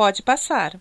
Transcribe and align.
Pode 0.00 0.22
passar. 0.22 0.80